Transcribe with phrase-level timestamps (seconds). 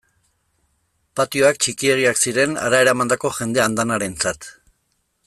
[1.19, 4.53] Patioak txikiegiak ziren hara eramandako jende andanarentzat.